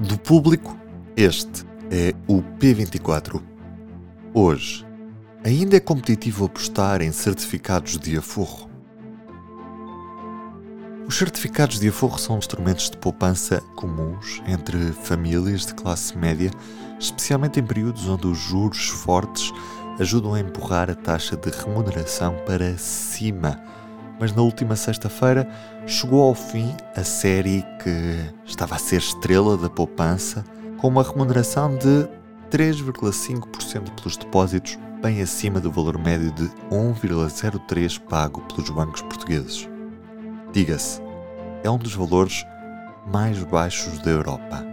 [0.00, 0.78] Do público,
[1.16, 3.42] este é o P24.
[4.32, 4.86] Hoje,
[5.44, 8.70] ainda é competitivo apostar em certificados de aforro?
[11.04, 16.52] Os certificados de aforro são instrumentos de poupança comuns entre famílias de classe média,
[17.00, 19.52] especialmente em períodos onde os juros fortes
[19.98, 23.60] ajudam a empurrar a taxa de remuneração para cima
[24.18, 25.48] mas na última sexta-feira
[25.86, 30.44] chegou ao fim a série que estava a ser estrela da poupança,
[30.78, 32.08] com uma remuneração de
[32.50, 39.68] 3,5% pelos depósitos, bem acima do valor médio de 1,03% pago pelos bancos portugueses.
[40.52, 41.00] Diga-se,
[41.62, 42.44] é um dos valores
[43.06, 44.64] mais baixos da Europa.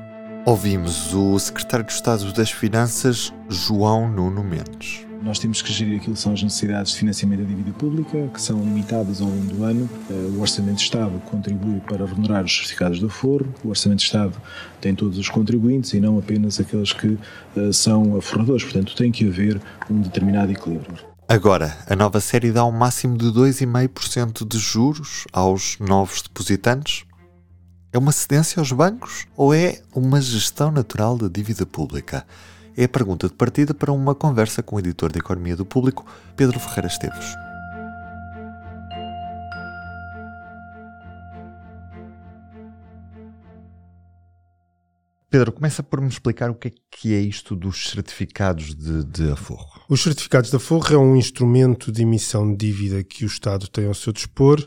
[0.45, 5.05] Ouvimos o secretário de Estado das Finanças, João Nuno Mendes.
[5.25, 8.39] Nós temos que gerir aquilo que são as necessidades de financiamento da dívida pública, que
[8.39, 9.89] são limitadas ao longo do ano.
[10.07, 13.51] Eh, o Orçamento de Estado contribui para remunerar os certificados de aforro.
[13.63, 14.39] O Orçamento de Estado
[14.79, 17.17] tem todos os contribuintes e não apenas aqueles que
[17.57, 18.63] eh, são aforradores.
[18.63, 20.93] Portanto, tem que haver um determinado equilíbrio.
[21.27, 27.03] Agora, a nova série dá um máximo de 2,5% de juros aos novos depositantes?
[27.91, 32.27] É uma cedência aos bancos ou é uma gestão natural da dívida pública?
[32.77, 36.05] É a pergunta de partida para uma conversa com o editor de Economia do Público,
[36.35, 37.35] Pedro Ferreira Esteves.
[45.29, 49.31] Pedro, começa por me explicar o que é, que é isto dos certificados de, de,
[49.31, 49.81] aforro.
[49.89, 53.85] Os certificados de aforro é um instrumento de emissão de dívida que o Estado tem
[53.85, 54.65] ao seu dispor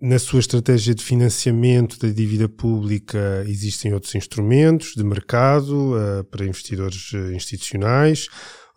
[0.00, 6.46] na sua estratégia de financiamento da dívida pública existem outros instrumentos de mercado uh, para
[6.46, 8.28] investidores uh, institucionais,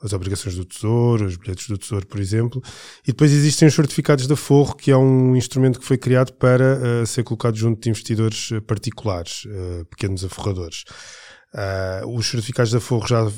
[0.02, 2.60] as obrigações do Tesouro, os bilhetes do Tesouro, por exemplo,
[3.04, 6.80] e depois existem os certificados de aforro, que é um instrumento que foi criado para
[7.04, 9.44] uh, ser colocado junto de investidores particulares,
[9.92, 10.86] pequenos aforradores.
[12.08, 13.32] os certificados de aforro já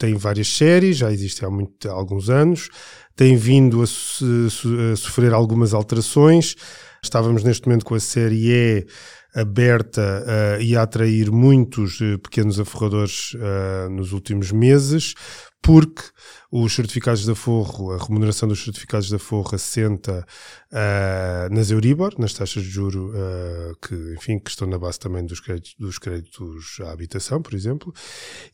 [0.00, 2.70] têm várias séries, já existem há, muito, há alguns anos,
[3.14, 6.56] têm vindo a, a sofrer algumas alterações.
[7.02, 8.86] Estávamos neste momento com a série E
[9.34, 15.14] aberta uh, e a atrair muitos uh, pequenos aforradores uh, nos últimos meses,
[15.62, 16.02] porque
[16.50, 20.26] os certificados de aforro, a remuneração dos certificados de aforro assenta
[20.72, 25.24] uh, nas Euribor, nas taxas de juro uh, que, enfim, que estão na base também
[25.24, 27.94] dos créditos, dos créditos à habitação, por exemplo,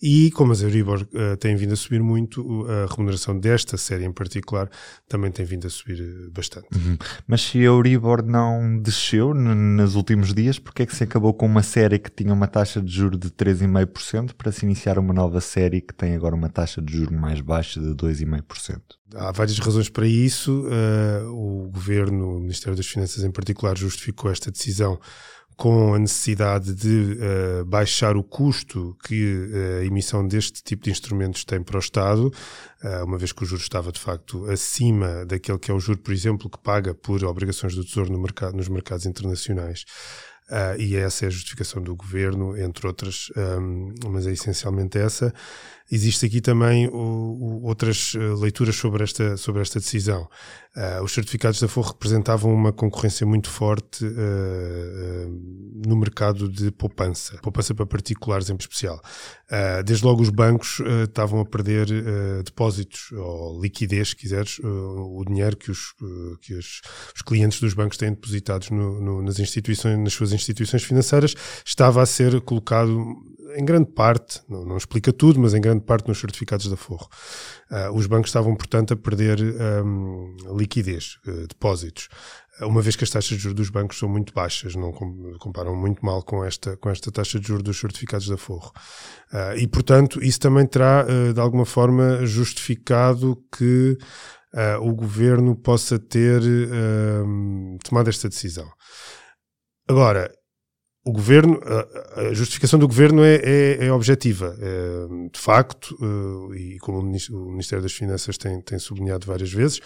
[0.02, 4.12] e como as Euribor uh, têm vindo a subir muito, a remuneração desta série em
[4.12, 4.68] particular
[5.08, 6.68] também tem vindo a subir bastante.
[6.74, 6.98] Uhum.
[7.26, 11.46] Mas se a Euribor não desceu nos últimos dias, porque é que se acabou com
[11.46, 15.40] uma série que tinha uma taxa de juro de 3,5% para se iniciar uma nova
[15.40, 18.80] série que tem agora uma taxa de juro mais baixa de 2,5%.
[19.14, 20.66] Há várias razões para isso.
[20.66, 24.98] Uh, o governo, o Ministério das Finanças em particular, justificou esta decisão
[25.56, 30.90] com a necessidade de uh, baixar o custo que uh, a emissão deste tipo de
[30.90, 32.32] instrumentos tem para o Estado,
[33.04, 36.12] uma vez que o juro estava de facto acima daquele que é o juro, por
[36.12, 39.84] exemplo, que paga por obrigações do Tesouro no mercado, nos mercados internacionais.
[40.78, 45.34] E essa é a justificação do governo, entre outras, um, mas é essencialmente essa.
[45.90, 50.28] Existe aqui também o, o, outras eh, leituras sobre esta, sobre esta decisão.
[50.76, 56.70] Uh, os certificados da FOR representavam uma concorrência muito forte uh, uh, no mercado de
[56.70, 59.00] poupança, poupança para particulares em especial.
[59.86, 61.86] desde logo os bancos estavam a perder
[62.42, 65.94] depósitos ou liquidez, se quiseres, o dinheiro que, os,
[66.40, 66.80] que os,
[67.14, 72.02] os, clientes dos bancos têm depositados no, no, nas instituições, nas suas instituições financeiras, estava
[72.02, 73.16] a ser colocado
[73.56, 77.08] em grande parte, não, não, explica tudo, mas em grande parte nos certificados da Forro.
[77.70, 79.38] Uh, os bancos estavam, portanto, a perder
[79.84, 82.08] um, liquidez, uh, depósitos,
[82.60, 84.92] uma vez que as taxas de juros dos bancos são muito baixas, não
[85.38, 88.72] comparam muito mal com esta, com esta taxa de juros dos certificados da Forro.
[89.32, 93.96] Uh, e, portanto, isso também terá, de alguma forma, justificado que
[94.80, 96.40] o governo possa ter
[97.84, 98.66] tomado esta decisão.
[99.86, 100.32] Agora,
[101.06, 101.60] o governo,
[102.16, 104.56] a, justificação do governo é, é, é objetiva.
[104.60, 109.80] É, de facto, eh, e como o Ministério das Finanças tem, tem sublinhado várias vezes,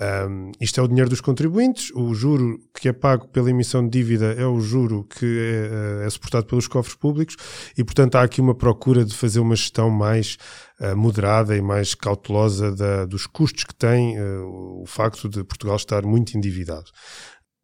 [0.00, 3.90] um, isto é o dinheiro dos contribuintes, o juro que é pago pela emissão de
[3.90, 7.36] dívida é o juro que é, é suportado pelos cofres públicos
[7.76, 10.38] e, portanto, há aqui uma procura de fazer uma gestão mais
[10.80, 15.76] uh, moderada e mais cautelosa da, dos custos que tem uh, o facto de Portugal
[15.76, 16.90] estar muito endividado.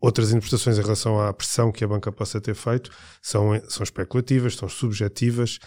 [0.00, 2.90] Outras interpretações em relação à pressão que a banca possa ter feito
[3.20, 5.58] são, são especulativas, são subjetivas.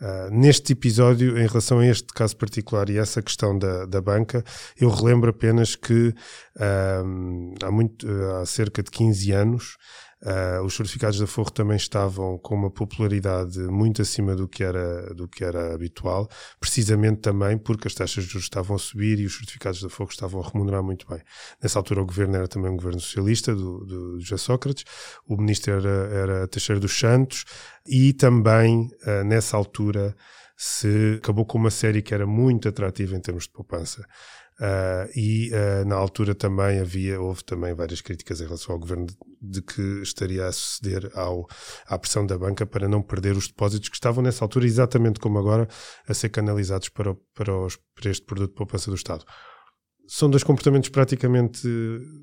[0.00, 4.44] Uh, neste episódio, em relação a este caso particular e essa questão da, da banca,
[4.80, 6.14] eu relembro apenas que
[6.56, 8.06] uh, há, muito,
[8.40, 9.76] há cerca de 15 anos
[10.22, 15.14] Uh, os certificados da Forro também estavam com uma popularidade muito acima do que, era,
[15.14, 16.28] do que era habitual,
[16.58, 20.10] precisamente também porque as taxas de juros estavam a subir e os certificados da Forro
[20.10, 21.22] estavam a remunerar muito bem.
[21.62, 24.84] Nessa altura o governo era também um governo socialista, do, do José Sócrates,
[25.26, 27.46] o ministro era, era Teixeira dos Santos
[27.86, 30.14] e também, uh, nessa altura,
[30.54, 34.04] se acabou com uma série que era muito atrativa em termos de poupança.
[34.60, 39.06] Uh, e uh, na altura também havia, houve também várias críticas em relação ao governo
[39.06, 41.46] de, de, que estaria a ceder ao,
[41.86, 45.38] à pressão da banca para não perder os depósitos que estavam nessa altura, exatamente como
[45.38, 45.66] agora,
[46.06, 49.24] a ser canalizados para, para, os, para este produto de poupança do Estado.
[50.06, 51.66] São dois comportamentos praticamente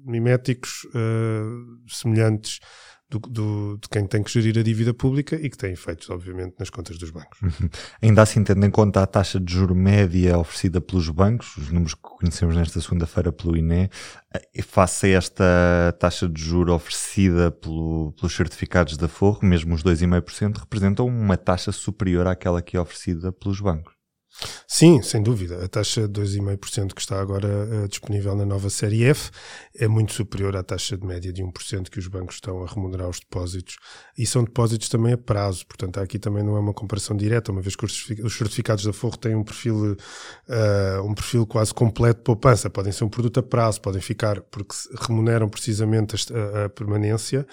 [0.06, 2.60] miméticos, uh, semelhantes,
[3.10, 6.56] do, do, de quem tem que gerir a dívida pública e que tem efeitos, obviamente,
[6.60, 7.42] nas contas dos bancos.
[7.42, 7.70] Uhum.
[8.02, 11.94] Ainda assim, tendo em conta a taxa de juro média oferecida pelos bancos, os números
[11.94, 13.90] que conhecemos nesta segunda-feira pelo INE,
[14.34, 19.84] eh, face a esta taxa de juro oferecida pelo, pelos certificados da Forro, mesmo os
[19.84, 23.97] 2,5%, representam uma taxa superior àquela que é oferecida pelos bancos.
[24.68, 25.64] Sim, sem dúvida.
[25.64, 29.32] A taxa de 2,5% que está agora uh, disponível na nova série F
[29.76, 33.10] é muito superior à taxa de média de 1% que os bancos estão a remunerar
[33.10, 33.78] os depósitos.
[34.18, 37.62] E são depósitos também a prazo, portanto, aqui também não é uma comparação direta, uma
[37.62, 42.24] vez que os certificados da Forro têm um perfil, uh, um perfil quase completo de
[42.24, 42.70] poupança.
[42.70, 47.48] Podem ser um produto a prazo, podem ficar, porque remuneram precisamente a, a permanência,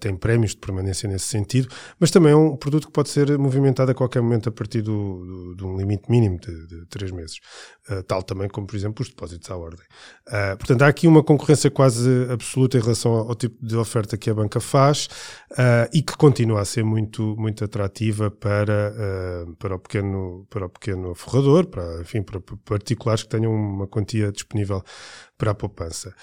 [0.00, 1.68] têm prémios de permanência nesse sentido,
[2.00, 5.24] mas também é um produto que pode ser movimentado a qualquer momento a partir do,
[5.24, 7.38] do, de um limite mínimo mínimo de, de três meses,
[7.90, 9.84] uh, tal também como, por exemplo, os depósitos à ordem.
[10.28, 14.16] Uh, portanto, há aqui uma concorrência quase absoluta em relação ao, ao tipo de oferta
[14.16, 15.08] que a banca faz
[15.52, 18.94] uh, e que continua a ser muito, muito atrativa para,
[19.58, 24.32] para, o pequeno, para o pequeno forrador, para, enfim, para particulares que tenham uma quantia
[24.32, 24.82] disponível
[25.36, 26.14] para a poupança.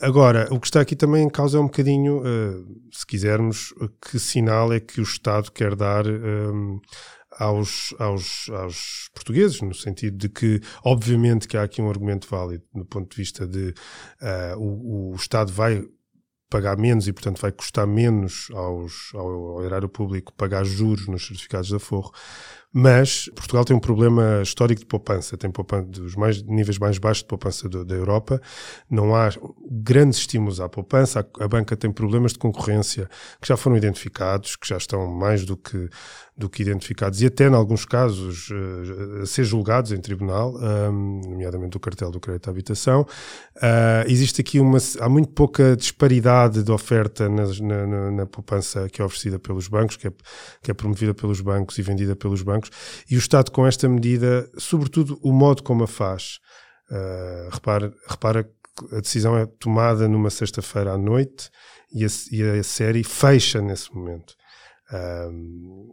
[0.00, 4.18] Agora, o que está aqui também em causa é um bocadinho, uh, se quisermos, que
[4.18, 6.04] sinal é que o Estado quer dar
[7.38, 12.64] aos, aos, aos portugueses, no sentido de que, obviamente, que há aqui um argumento válido
[12.74, 13.68] no ponto de vista de
[14.20, 15.84] uh, o, o Estado vai
[16.50, 21.26] pagar menos e, portanto, vai custar menos aos, ao, ao erário público pagar juros nos
[21.26, 22.10] certificados da Forro.
[22.72, 27.22] Mas Portugal tem um problema histórico de poupança, tem poupança dos mais, níveis mais baixos
[27.22, 28.40] de poupança do, da Europa.
[28.90, 29.30] Não há
[29.70, 31.20] grandes estímulos à poupança.
[31.20, 33.08] A, a, banca tem problemas de concorrência
[33.40, 35.88] que já foram identificados, que já estão mais do que,
[36.36, 40.52] do que identificados e até, em alguns casos, uh, a ser julgados em tribunal,
[40.92, 43.00] nomeadamente o cartel do crédito à habitação.
[43.56, 44.78] Uh, existe aqui uma.
[45.00, 47.44] Há muito pouca disparidade de oferta na,
[47.86, 50.12] na, na poupança que é oferecida pelos bancos, que é,
[50.62, 52.67] que é promovida pelos bancos e vendida pelos bancos
[53.10, 56.38] e o Estado com esta medida, sobretudo o modo como a faz,
[56.90, 61.50] uh, repara, repara que a decisão é tomada numa sexta-feira à noite
[61.92, 64.34] e a, e a, série fecha nesse momento.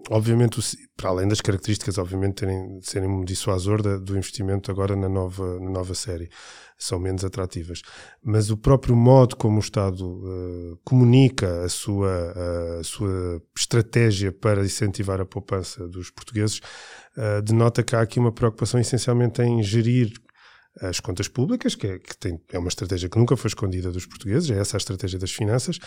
[0.09, 0.61] Obviamente,
[0.95, 5.59] para além das características, obviamente, terem, serem um dissuasor da, do investimento agora na nova,
[5.59, 6.29] na nova série,
[6.77, 7.81] são menos atrativas.
[8.23, 14.31] Mas o próprio modo como o Estado uh, comunica a sua, uh, a sua estratégia
[14.31, 16.59] para incentivar a poupança dos portugueses
[17.17, 20.13] uh, denota que há aqui uma preocupação essencialmente em gerir
[20.81, 24.05] as contas públicas, que, é, que tem, é uma estratégia que nunca foi escondida dos
[24.05, 25.79] portugueses, é essa a estratégia das finanças.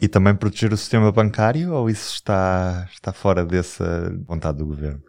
[0.00, 5.02] E também proteger o sistema bancário ou isso está, está fora dessa vontade do governo?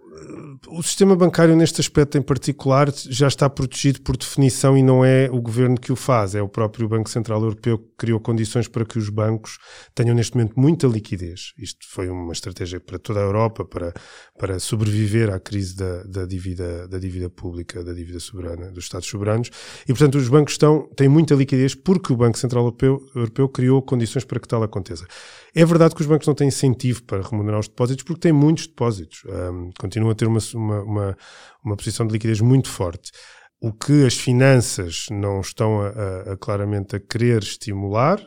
[0.67, 5.29] O sistema bancário, neste aspecto em particular, já está protegido por definição e não é
[5.31, 8.85] o governo que o faz, é o próprio Banco Central Europeu que criou condições para
[8.85, 9.57] que os bancos
[9.93, 11.53] tenham neste momento muita liquidez.
[11.57, 13.93] Isto foi uma estratégia para toda a Europa para,
[14.39, 19.07] para sobreviver à crise da, da, dívida, da dívida pública, da dívida soberana, dos Estados
[19.07, 19.49] soberanos.
[19.83, 23.81] E, portanto, os bancos estão, têm muita liquidez porque o Banco Central Europeu, Europeu criou
[23.81, 25.05] condições para que tal aconteça.
[25.53, 28.67] É verdade que os bancos não têm incentivo para remunerar os depósitos porque têm muitos
[28.67, 29.23] depósitos.
[29.25, 31.17] Um, continuam a ter uma, uma, uma,
[31.63, 33.11] uma posição de liquidez muito forte.
[33.59, 38.19] O que as finanças não estão a, a, a claramente a querer estimular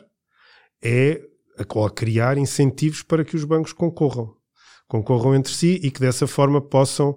[0.81, 1.21] é
[1.57, 4.33] a, a criar incentivos para que os bancos concorram.
[4.87, 7.15] Concorram entre si e que dessa forma possam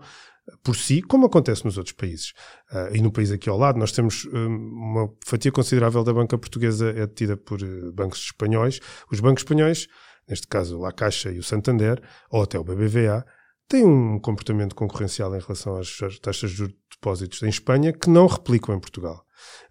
[0.62, 2.32] por si, como acontece nos outros países.
[2.70, 6.36] Uh, e no país aqui ao lado, nós temos um, uma fatia considerável da banca
[6.36, 8.80] portuguesa é detida por uh, bancos espanhóis.
[9.10, 9.86] Os bancos espanhóis,
[10.28, 13.24] neste caso a Caixa e o Santander, ou até o BBVA,
[13.68, 18.08] têm um comportamento concorrencial em relação às taxas de juros de depósitos em Espanha que
[18.08, 19.24] não replicam em Portugal.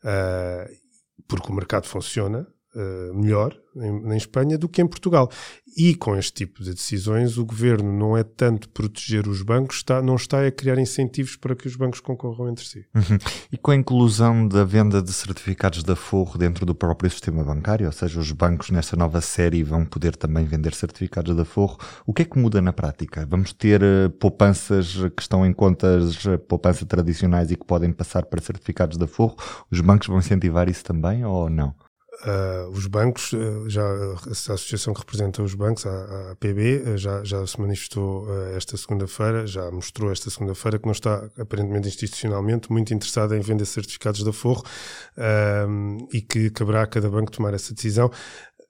[0.04, 0.70] Uh,
[1.28, 5.30] porque o mercado funciona, uh, melhor em, em, Espanha do que em Portugal.
[5.78, 10.02] E com este tipo de decisões, o governo não é tanto proteger os bancos, está,
[10.02, 12.86] não está a criar incentivos para que os bancos concorram entre si.
[12.94, 13.18] Uhum.
[13.52, 17.86] E com a inclusão da venda de certificados da Forro dentro do próprio sistema bancário,
[17.86, 22.14] ou seja, os bancos nesta nova série vão poder também vender certificados da Forro, o
[22.14, 23.26] que é que muda na prática?
[23.26, 28.26] Vamos ter uh, poupanças que estão em contas uh, poupança tradicionais e que podem passar
[28.26, 29.38] para certificados da Forro?
[29.72, 31.74] Os bancos vão incentivar isso também ou não?
[32.24, 36.98] Uh, os bancos, uh, já a associação que representa os bancos, a, a PB, uh,
[36.98, 42.72] já, já se manifestou esta segunda-feira, já mostrou esta segunda-feira que não está, aparentemente institucionalmente,
[42.72, 44.64] muito interessada em vender certificados da Forro
[46.14, 48.12] e que caberá a cada banco tomar essa decisão.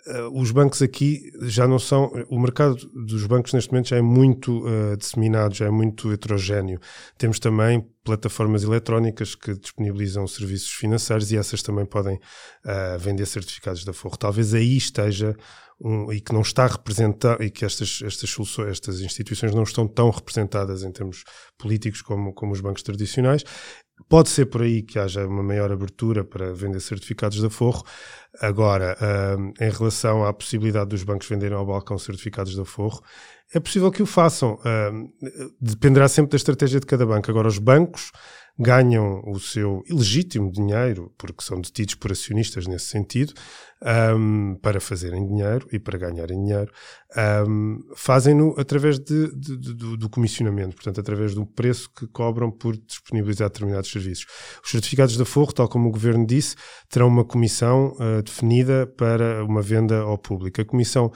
[0.07, 2.11] Uh, os bancos aqui já não são.
[2.29, 6.79] O mercado dos bancos neste momento já é muito uh, disseminado, já é muito heterogéneo.
[7.17, 13.85] Temos também plataformas eletrónicas que disponibilizam serviços financeiros e essas também podem uh, vender certificados
[13.85, 14.17] da Forro.
[14.17, 15.35] Talvez aí esteja
[15.79, 19.87] um, e que não está representado e que estas, estas soluções, estas instituições não estão
[19.87, 21.23] tão representadas em termos
[21.57, 23.43] políticos como, como os bancos tradicionais.
[24.09, 27.83] Pode ser por aí que haja uma maior abertura para vender certificados da Forro.
[28.39, 28.97] Agora,
[29.59, 33.01] em relação à possibilidade dos bancos venderem ao balcão certificados da Forro,
[33.53, 34.59] é possível que o façam.
[35.59, 37.29] dependerá sempre da estratégia de cada banco.
[37.29, 38.11] Agora, os bancos
[38.61, 43.33] ganham o seu ilegítimo dinheiro, porque são detidos por acionistas nesse sentido,
[44.15, 46.71] um, para fazerem dinheiro e para ganharem dinheiro,
[47.47, 52.77] um, fazem-no através de, de, de, do, comissionamento, portanto, através do preço que cobram por
[52.77, 54.27] disponibilizar determinados serviços.
[54.63, 56.55] Os certificados da Forro, tal como o Governo disse,
[56.87, 60.61] terão uma comissão uh, definida para uma venda ao público.
[60.61, 61.11] A comissão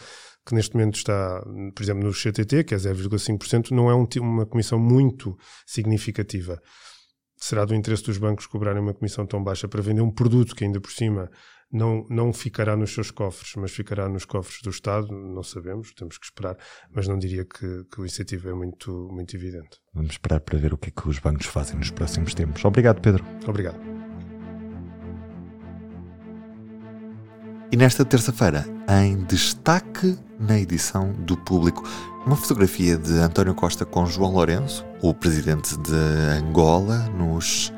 [0.48, 1.44] que neste momento está,
[1.75, 5.36] por exemplo, no CTT, que é 0,5%, não é um, uma comissão muito
[5.66, 6.62] significativa
[7.36, 10.63] será do interesse dos bancos cobrarem uma comissão tão baixa para vender um produto que
[10.63, 11.30] ainda por cima
[11.72, 16.18] não, não ficará nos seus cofres, mas ficará nos cofres do Estado, não sabemos, temos
[16.18, 16.58] que esperar,
[16.94, 19.80] mas não diria que, que o incentivo é muito, muito evidente.
[19.94, 22.63] Vamos esperar para ver o que é que os bancos fazem nos próximos tempos.
[22.63, 23.24] Obrigado, Pedro.
[23.48, 23.80] Obrigado.
[27.72, 28.65] E nesta terça-feira,
[29.04, 31.84] em destaque na edição do Público,
[32.25, 35.93] uma fotografia de António Costa com João Lourenço, o presidente de
[36.39, 37.71] Angola, nos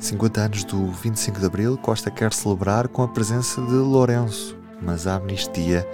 [0.00, 1.78] 50 anos do 25 de Abril.
[1.78, 5.86] Costa quer celebrar com a presença de Lourenço, mas a amnistia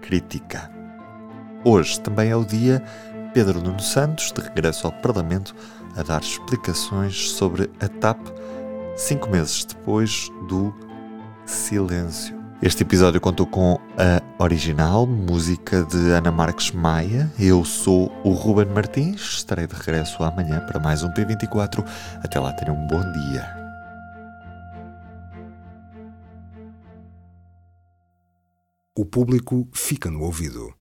[0.00, 0.68] crítica.
[1.64, 2.82] Hoje também é o dia
[3.32, 5.54] Pedro Nuno Santos, de regresso ao Parlamento,
[5.96, 8.18] a dar explicações sobre a TAP,
[8.96, 10.74] cinco meses depois do
[11.46, 12.43] silêncio.
[12.64, 17.30] Este episódio contou com a original, música de Ana Marques Maia.
[17.38, 21.86] Eu sou o Ruben Martins, estarei de regresso amanhã para mais um P24.
[22.22, 23.46] Até lá, tenham um bom dia.
[28.96, 30.72] O público fica no ouvido.